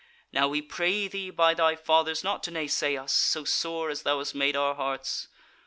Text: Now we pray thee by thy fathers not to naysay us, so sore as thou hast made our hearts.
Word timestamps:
Now 0.31 0.47
we 0.47 0.63
pray 0.63 1.07
thee 1.07 1.29
by 1.29 1.53
thy 1.53 1.75
fathers 1.75 2.23
not 2.23 2.41
to 2.45 2.49
naysay 2.51 2.97
us, 2.99 3.13
so 3.13 3.43
sore 3.43 3.91
as 3.91 4.01
thou 4.01 4.17
hast 4.17 4.33
made 4.33 4.55
our 4.55 4.73
hearts. 4.73 5.27